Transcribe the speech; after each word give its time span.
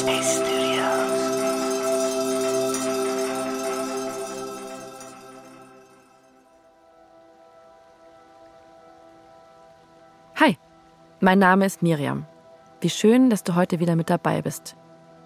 Hi, 0.00 0.06
mein 11.20 11.38
Name 11.38 11.66
ist 11.66 11.82
Miriam. 11.82 12.24
Wie 12.80 12.88
schön, 12.88 13.28
dass 13.28 13.44
du 13.44 13.54
heute 13.54 13.78
wieder 13.78 13.94
mit 13.94 14.08
dabei 14.08 14.40
bist. 14.40 14.74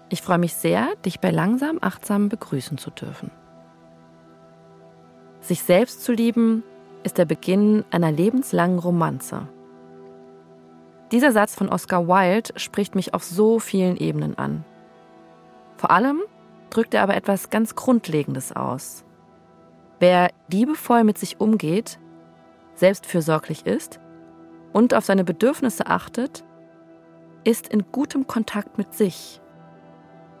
Ich 0.09 0.21
freue 0.21 0.39
mich 0.39 0.53
sehr, 0.53 0.89
dich 1.05 1.21
bei 1.21 1.31
Langsam 1.31 1.77
Achtsam 1.79 2.27
begrüßen 2.27 2.77
zu 2.77 2.91
dürfen. 2.91 3.31
Sich 5.39 5.61
selbst 5.61 6.03
zu 6.03 6.11
lieben 6.11 6.63
ist 7.03 7.17
der 7.17 7.25
Beginn 7.25 7.85
einer 7.91 8.11
lebenslangen 8.11 8.79
Romanze. 8.79 9.47
Dieser 11.15 11.31
Satz 11.31 11.55
von 11.55 11.69
Oscar 11.69 12.09
Wilde 12.09 12.51
spricht 12.59 12.93
mich 12.93 13.13
auf 13.13 13.23
so 13.23 13.57
vielen 13.59 13.95
Ebenen 13.95 14.37
an. 14.37 14.65
Vor 15.77 15.89
allem 15.89 16.19
drückt 16.69 16.93
er 16.93 17.03
aber 17.03 17.15
etwas 17.15 17.49
ganz 17.49 17.73
Grundlegendes 17.73 18.53
aus. 18.53 19.05
Wer 20.01 20.31
liebevoll 20.49 21.05
mit 21.05 21.17
sich 21.17 21.39
umgeht, 21.39 21.99
selbstfürsorglich 22.73 23.65
ist 23.65 24.01
und 24.73 24.93
auf 24.93 25.05
seine 25.05 25.23
Bedürfnisse 25.23 25.87
achtet, 25.87 26.43
ist 27.45 27.69
in 27.69 27.89
gutem 27.93 28.27
Kontakt 28.27 28.77
mit 28.77 28.93
sich. 28.93 29.39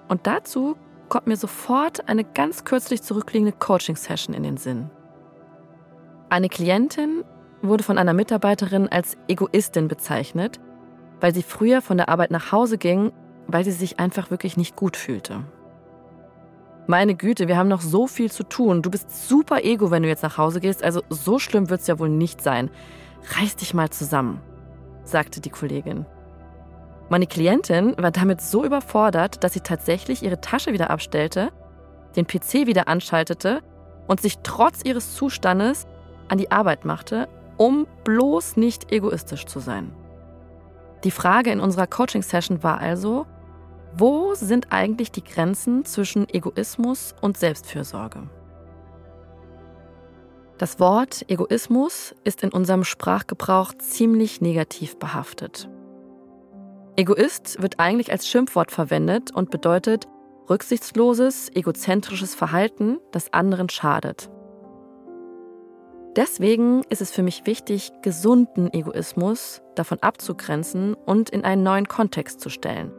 Und 0.09 0.27
dazu 0.27 0.75
kommt 1.07 1.27
mir 1.27 1.37
sofort 1.37 2.09
eine 2.09 2.25
ganz 2.25 2.65
kürzlich 2.65 3.01
zurückliegende 3.01 3.53
Coaching-Session 3.57 4.35
in 4.35 4.43
den 4.43 4.57
Sinn. 4.57 4.89
Eine 6.27 6.49
Klientin 6.49 7.23
wurde 7.61 7.85
von 7.85 7.97
einer 7.97 8.11
Mitarbeiterin 8.13 8.89
als 8.89 9.15
Egoistin 9.29 9.87
bezeichnet, 9.87 10.59
weil 11.25 11.33
sie 11.33 11.41
früher 11.41 11.81
von 11.81 11.97
der 11.97 12.07
Arbeit 12.09 12.29
nach 12.29 12.51
Hause 12.51 12.77
ging, 12.77 13.11
weil 13.47 13.63
sie 13.63 13.71
sich 13.71 13.99
einfach 13.99 14.29
wirklich 14.29 14.57
nicht 14.57 14.75
gut 14.75 14.95
fühlte. 14.95 15.43
Meine 16.85 17.15
Güte, 17.15 17.47
wir 17.47 17.57
haben 17.57 17.67
noch 17.67 17.81
so 17.81 18.05
viel 18.05 18.31
zu 18.31 18.43
tun. 18.43 18.83
Du 18.83 18.91
bist 18.91 19.27
super 19.27 19.63
ego, 19.63 19.89
wenn 19.89 20.03
du 20.03 20.07
jetzt 20.07 20.21
nach 20.21 20.37
Hause 20.37 20.59
gehst, 20.59 20.83
also 20.83 21.01
so 21.09 21.39
schlimm 21.39 21.71
wird 21.71 21.81
es 21.81 21.87
ja 21.87 21.97
wohl 21.97 22.09
nicht 22.09 22.43
sein. 22.43 22.69
Reiß 23.39 23.55
dich 23.55 23.73
mal 23.73 23.89
zusammen, 23.89 24.39
sagte 25.03 25.41
die 25.41 25.49
Kollegin. 25.49 26.05
Meine 27.09 27.25
Klientin 27.25 27.95
war 27.97 28.11
damit 28.11 28.39
so 28.39 28.63
überfordert, 28.63 29.43
dass 29.43 29.53
sie 29.53 29.61
tatsächlich 29.61 30.21
ihre 30.21 30.41
Tasche 30.41 30.73
wieder 30.73 30.91
abstellte, 30.91 31.49
den 32.15 32.27
PC 32.27 32.67
wieder 32.67 32.87
anschaltete 32.87 33.63
und 34.05 34.21
sich 34.21 34.37
trotz 34.43 34.83
ihres 34.83 35.15
Zustandes 35.15 35.87
an 36.27 36.37
die 36.37 36.51
Arbeit 36.51 36.85
machte, 36.85 37.27
um 37.57 37.87
bloß 38.03 38.57
nicht 38.57 38.91
egoistisch 38.91 39.47
zu 39.47 39.57
sein. 39.57 39.91
Die 41.03 41.11
Frage 41.11 41.51
in 41.51 41.59
unserer 41.59 41.87
Coaching-Session 41.87 42.63
war 42.63 42.79
also, 42.79 43.25
wo 43.97 44.33
sind 44.33 44.71
eigentlich 44.71 45.11
die 45.11 45.23
Grenzen 45.23 45.85
zwischen 45.85 46.27
Egoismus 46.27 47.13
und 47.21 47.37
Selbstfürsorge? 47.37 48.29
Das 50.57 50.79
Wort 50.79 51.29
Egoismus 51.29 52.15
ist 52.23 52.41
in 52.43 52.51
unserem 52.51 52.83
Sprachgebrauch 52.83 53.73
ziemlich 53.73 54.41
negativ 54.41 54.97
behaftet. 54.97 55.69
Egoist 56.95 57.61
wird 57.61 57.79
eigentlich 57.79 58.11
als 58.11 58.27
Schimpfwort 58.27 58.71
verwendet 58.71 59.31
und 59.31 59.51
bedeutet 59.51 60.07
rücksichtsloses, 60.49 61.49
egozentrisches 61.53 62.35
Verhalten, 62.35 62.99
das 63.11 63.33
anderen 63.33 63.67
schadet. 63.69 64.29
Deswegen 66.15 66.83
ist 66.89 67.01
es 67.01 67.11
für 67.11 67.23
mich 67.23 67.45
wichtig, 67.45 67.91
gesunden 68.01 68.71
Egoismus 68.73 69.61
davon 69.75 69.99
abzugrenzen 69.99 70.93
und 70.93 71.29
in 71.29 71.43
einen 71.43 71.63
neuen 71.63 71.89
Kontext 71.89 72.39
zu 72.39 72.49
stellen, 72.49 72.91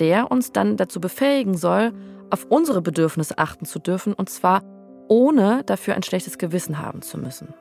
der 0.00 0.30
uns 0.30 0.52
dann 0.52 0.76
dazu 0.76 1.00
befähigen 1.00 1.56
soll, 1.56 1.92
auf 2.28 2.44
unsere 2.50 2.82
Bedürfnisse 2.82 3.38
achten 3.38 3.64
zu 3.64 3.78
dürfen, 3.78 4.12
und 4.12 4.28
zwar 4.28 4.62
ohne 5.08 5.62
dafür 5.64 5.94
ein 5.94 6.02
schlechtes 6.02 6.36
Gewissen 6.36 6.78
haben 6.78 7.00
zu 7.00 7.16
müssen. 7.16 7.54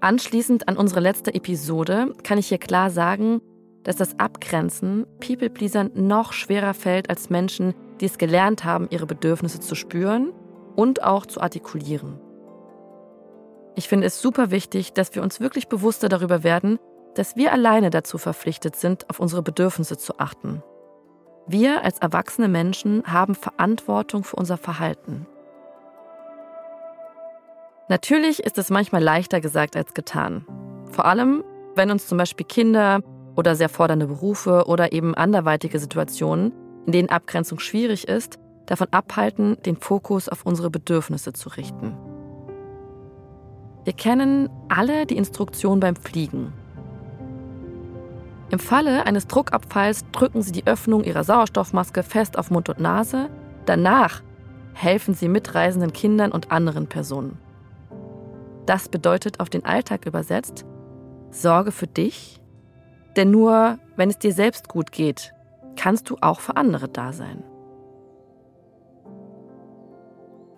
Anschließend 0.00 0.68
an 0.68 0.76
unsere 0.76 1.00
letzte 1.00 1.34
Episode 1.34 2.12
kann 2.24 2.36
ich 2.36 2.48
hier 2.48 2.58
klar 2.58 2.90
sagen, 2.90 3.40
dass 3.84 3.96
das 3.96 4.18
Abgrenzen 4.18 5.06
People-Pleasern 5.18 5.92
noch 5.94 6.34
schwerer 6.34 6.74
fällt 6.74 7.08
als 7.08 7.30
Menschen, 7.30 7.72
die 8.02 8.04
es 8.04 8.18
gelernt 8.18 8.64
haben, 8.64 8.86
ihre 8.90 9.06
Bedürfnisse 9.06 9.60
zu 9.60 9.74
spüren 9.74 10.34
und 10.78 11.02
auch 11.02 11.26
zu 11.26 11.40
artikulieren. 11.40 12.20
Ich 13.74 13.88
finde 13.88 14.06
es 14.06 14.22
super 14.22 14.52
wichtig, 14.52 14.92
dass 14.92 15.12
wir 15.12 15.24
uns 15.24 15.40
wirklich 15.40 15.66
bewusster 15.66 16.08
darüber 16.08 16.44
werden, 16.44 16.78
dass 17.16 17.34
wir 17.34 17.52
alleine 17.52 17.90
dazu 17.90 18.16
verpflichtet 18.16 18.76
sind, 18.76 19.10
auf 19.10 19.18
unsere 19.18 19.42
Bedürfnisse 19.42 19.98
zu 19.98 20.20
achten. 20.20 20.62
Wir 21.48 21.82
als 21.82 21.98
erwachsene 21.98 22.46
Menschen 22.46 23.02
haben 23.06 23.34
Verantwortung 23.34 24.22
für 24.22 24.36
unser 24.36 24.56
Verhalten. 24.56 25.26
Natürlich 27.88 28.44
ist 28.44 28.56
es 28.56 28.70
manchmal 28.70 29.02
leichter 29.02 29.40
gesagt 29.40 29.74
als 29.74 29.94
getan. 29.94 30.46
Vor 30.92 31.06
allem, 31.06 31.42
wenn 31.74 31.90
uns 31.90 32.06
zum 32.06 32.18
Beispiel 32.18 32.46
Kinder 32.46 33.00
oder 33.34 33.56
sehr 33.56 33.68
fordernde 33.68 34.06
Berufe 34.06 34.66
oder 34.68 34.92
eben 34.92 35.16
anderweitige 35.16 35.80
Situationen, 35.80 36.52
in 36.86 36.92
denen 36.92 37.08
Abgrenzung 37.08 37.58
schwierig 37.58 38.06
ist, 38.06 38.38
davon 38.68 38.88
abhalten, 38.90 39.56
den 39.64 39.76
Fokus 39.76 40.28
auf 40.28 40.44
unsere 40.44 40.70
Bedürfnisse 40.70 41.32
zu 41.32 41.48
richten. 41.48 41.96
Wir 43.84 43.94
kennen 43.94 44.50
alle 44.68 45.06
die 45.06 45.16
Instruktion 45.16 45.80
beim 45.80 45.96
Fliegen. 45.96 46.52
Im 48.50 48.58
Falle 48.58 49.06
eines 49.06 49.26
Druckabfalls 49.26 50.04
drücken 50.12 50.42
Sie 50.42 50.52
die 50.52 50.66
Öffnung 50.66 51.04
Ihrer 51.04 51.24
Sauerstoffmaske 51.24 52.02
fest 52.02 52.38
auf 52.38 52.50
Mund 52.50 52.68
und 52.68 52.80
Nase. 52.80 53.30
Danach 53.64 54.22
helfen 54.74 55.14
Sie 55.14 55.28
mitreisenden 55.28 55.92
Kindern 55.92 56.32
und 56.32 56.50
anderen 56.52 56.86
Personen. 56.86 57.38
Das 58.66 58.90
bedeutet 58.90 59.40
auf 59.40 59.48
den 59.48 59.64
Alltag 59.64 60.04
übersetzt, 60.04 60.66
sorge 61.30 61.72
für 61.72 61.86
dich, 61.86 62.40
denn 63.16 63.30
nur 63.30 63.78
wenn 63.96 64.10
es 64.10 64.18
dir 64.18 64.32
selbst 64.32 64.68
gut 64.68 64.92
geht, 64.92 65.32
kannst 65.76 66.10
du 66.10 66.18
auch 66.20 66.40
für 66.40 66.56
andere 66.56 66.88
da 66.88 67.12
sein. 67.14 67.42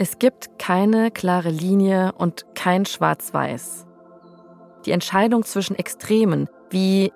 Es 0.03 0.19
gibt 0.19 0.59
keine 0.59 1.11
klare 1.11 1.51
Linie 1.51 2.13
und 2.17 2.47
kein 2.55 2.87
Schwarz-Weiß. 2.87 3.87
Die 4.87 4.93
Entscheidung 4.93 5.45
zwischen 5.45 5.77
Extremen, 5.77 6.49
wie 6.71 7.13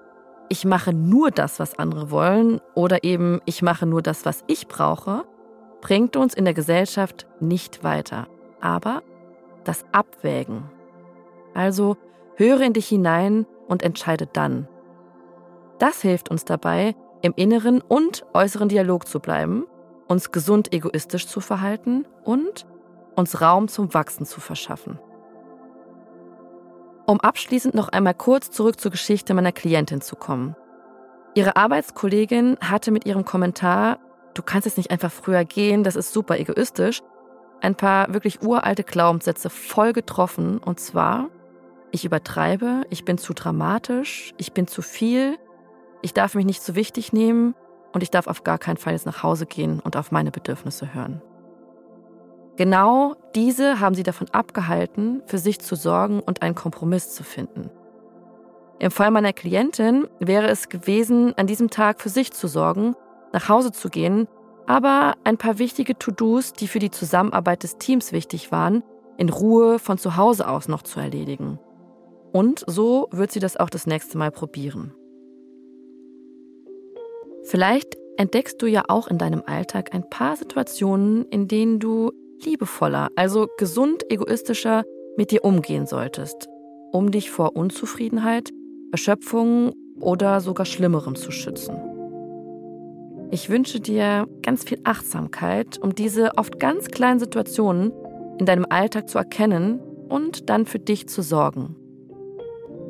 ich 0.51 0.67
mache 0.67 0.93
nur 0.93 1.31
das, 1.31 1.59
was 1.59 1.79
andere 1.79 2.11
wollen, 2.11 2.61
oder 2.75 3.03
eben 3.03 3.41
ich 3.47 3.63
mache 3.63 3.87
nur 3.87 4.03
das, 4.03 4.27
was 4.27 4.45
ich 4.49 4.69
brauche, 4.69 5.25
bringt 5.81 6.15
uns 6.15 6.35
in 6.35 6.45
der 6.45 6.53
Gesellschaft 6.53 7.27
nicht 7.41 7.85
weiter. 7.85 8.27
Aber 8.61 9.03
das 9.65 9.87
Abwägen. 9.93 10.65
Also 11.55 11.97
höre 12.37 12.61
in 12.61 12.75
dich 12.75 12.87
hinein 12.87 13.47
und 13.67 13.83
entscheide 13.83 14.29
dann. 14.31 14.69
Das 15.79 16.03
hilft 16.03 16.31
uns 16.31 16.45
dabei, 16.45 16.95
im 17.23 17.33
inneren 17.35 17.81
und 17.81 18.27
äußeren 18.35 18.69
Dialog 18.69 19.09
zu 19.09 19.21
bleiben, 19.21 19.65
uns 20.07 20.33
gesund 20.33 20.75
egoistisch 20.75 21.27
zu 21.27 21.41
verhalten 21.41 22.05
und 22.25 22.67
uns 23.17 23.41
Raum 23.41 23.69
zum 23.69 23.93
Wachsen 23.95 24.27
zu 24.27 24.41
verschaffen. 24.41 24.99
Um 27.07 27.21
abschließend 27.21 27.75
noch 27.75 27.89
einmal 27.89 28.15
kurz 28.15 28.51
zurück 28.51 28.81
zur 28.81 28.91
Geschichte 28.91 29.35
meiner 29.35 29.53
Klientin 29.53 30.01
zu 30.01 30.17
kommen. 30.17 30.57
Ihre 31.35 31.57
Arbeitskollegin 31.57 32.57
hatte 32.61 32.91
mit 32.91 33.07
ihrem 33.07 33.25
Kommentar, 33.25 33.99
du 34.35 34.43
kannst 34.43 34.67
jetzt 34.67 34.79
nicht 34.79 34.91
einfach 34.91 35.11
früher 35.11 35.45
gehen, 35.45 35.85
das 35.85 35.97
ist 35.97 36.13
super 36.13 36.39
egoistisch, 36.39 37.01
ein 37.61 37.75
paar 37.75 38.13
wirklich 38.15 38.43
uralte 38.43 38.85
Glaubenssätze 38.85 39.51
voll 39.51 39.93
getroffen, 39.93 40.59
und 40.59 40.81
zwar, 40.81 41.29
ich 41.91 42.05
übertreibe, 42.05 42.83
ich 42.91 43.05
bin 43.05 43.19
zu 43.19 43.35
dramatisch, 43.35 44.33
ich 44.39 44.53
bin 44.53 44.67
zu 44.67 44.81
viel, 44.81 45.37
ich 46.03 46.15
darf 46.15 46.35
mich 46.35 46.45
nicht 46.45 46.63
zu 46.63 46.75
wichtig 46.75 47.13
nehmen 47.13 47.55
und 47.93 48.03
ich 48.03 48.11
darf 48.11 48.27
auf 48.27 48.45
gar 48.45 48.59
keinen 48.59 48.77
Fall 48.77 48.93
jetzt 48.93 49.07
nach 49.07 49.23
Hause 49.23 49.47
gehen 49.47 49.81
und 49.81 49.97
auf 49.97 50.13
meine 50.13 50.31
Bedürfnisse 50.31 50.95
hören. 50.95 51.23
Genau 52.57 53.17
diese 53.35 53.81
haben 53.81 53.95
sie 53.95 54.05
davon 54.05 54.29
abgehalten, 54.31 55.23
für 55.27 55.39
sich 55.39 55.61
zu 55.61 55.75
sorgen 55.75 56.21
und 56.21 56.43
einen 56.43 56.55
Kompromiss 56.55 57.13
zu 57.13 57.25
finden. 57.25 57.71
Im 58.79 58.91
Fall 58.91 59.11
meiner 59.11 59.33
Klientin 59.33 60.07
wäre 60.21 60.49
es 60.49 60.69
gewesen, 60.69 61.35
an 61.37 61.47
diesem 61.47 61.71
Tag 61.71 62.01
für 62.01 62.09
sich 62.09 62.33
zu 62.33 62.49
sorgen, 62.49 62.95
nach 63.33 63.49
Hause 63.49 63.73
zu 63.73 63.89
gehen, 63.89 64.29
aber 64.67 65.15
ein 65.25 65.37
paar 65.37 65.59
wichtige 65.59 65.99
To-Dos, 65.99 66.53
die 66.53 66.69
für 66.69 66.79
die 66.79 66.91
Zusammenarbeit 66.91 67.63
des 67.63 67.79
Teams 67.79 68.13
wichtig 68.13 68.53
waren, 68.53 68.83
in 69.17 69.29
Ruhe 69.29 69.79
von 69.79 69.99
zu 69.99 70.17
Hause 70.17 70.49
aus 70.49 70.69
noch 70.69 70.83
zu 70.83 71.01
erledigen. 71.01 71.59
Und 72.33 72.65
so 72.67 73.09
wird 73.11 73.31
sie 73.31 73.41
das 73.41 73.57
auch 73.57 73.71
das 73.71 73.87
nächste 73.87 74.19
Mal 74.19 74.31
probieren. 74.31 74.93
Vielleicht 77.45 77.97
entdeckst 78.17 78.61
du 78.63 78.67
ja 78.67 78.85
auch 78.89 79.07
in 79.09 79.19
deinem 79.19 79.43
Alltag 79.47 79.95
ein 79.95 80.09
paar 80.09 80.37
Situationen, 80.37 81.27
in 81.27 81.47
denen 81.47 81.79
du 81.79 82.13
liebevoller, 82.45 83.09
also 83.17 83.49
gesund 83.59 84.11
egoistischer 84.11 84.85
mit 85.17 85.31
dir 85.31 85.45
umgehen 85.45 85.87
solltest, 85.87 86.49
um 86.93 87.11
dich 87.11 87.31
vor 87.31 87.57
Unzufriedenheit, 87.57 88.51
Erschöpfung 88.93 89.73
oder 90.01 90.41
sogar 90.41 90.67
Schlimmerem 90.67 91.15
zu 91.15 91.31
schützen. 91.31 91.77
Ich 93.31 93.49
wünsche 93.49 93.81
dir 93.81 94.29
ganz 94.43 94.65
viel 94.65 94.79
Achtsamkeit, 94.85 95.79
um 95.83 95.95
diese 95.95 96.33
oft 96.37 96.61
ganz 96.61 96.89
kleinen 96.89 97.19
Situationen 97.19 97.93
in 98.39 98.47
deinem 98.47 98.67
Alltag 98.69 99.09
zu 99.09 99.19
erkennen 99.19 99.81
und 100.09 100.51
dann 100.51 100.67
für 100.67 100.79
dich 100.79 101.09
zu 101.09 101.23
sorgen. 101.23 101.77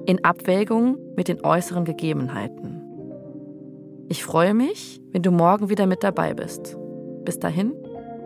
In 0.06 0.22
Abwägung 0.24 0.98
mit 1.16 1.28
den 1.28 1.42
äußeren 1.44 1.84
Gegebenheiten. 1.84 2.82
Ich 4.08 4.22
freue 4.22 4.52
mich, 4.52 5.00
wenn 5.12 5.22
du 5.22 5.30
morgen 5.30 5.70
wieder 5.70 5.86
mit 5.86 6.02
dabei 6.02 6.34
bist. 6.34 6.76
Bis 7.24 7.38
dahin, 7.38 7.72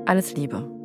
alles 0.07 0.35
Liebe. 0.35 0.78